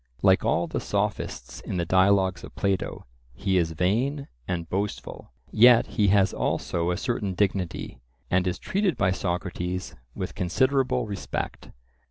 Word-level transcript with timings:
Like 0.23 0.43
all 0.43 0.65
the 0.65 0.79
Sophists 0.79 1.59
in 1.59 1.77
the 1.77 1.85
dialogues 1.85 2.43
of 2.43 2.55
Plato, 2.55 3.05
he 3.35 3.57
is 3.59 3.73
vain 3.73 4.27
and 4.47 4.67
boastful, 4.67 5.31
yet 5.51 5.85
he 5.85 6.07
has 6.07 6.33
also 6.33 6.89
a 6.89 6.97
certain 6.97 7.35
dignity, 7.35 7.99
and 8.31 8.47
is 8.47 8.57
treated 8.57 8.97
by 8.97 9.11
Socrates 9.11 9.93
with 10.15 10.33
considerable 10.33 11.05
respect. 11.05 11.69